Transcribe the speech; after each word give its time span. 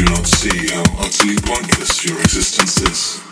do 0.00 0.06
not 0.06 0.26
see 0.26 0.66
how 0.72 0.82
utterly 1.04 1.36
pointless 1.44 2.04
your 2.06 2.18
existence 2.20 2.80
is. 2.80 3.29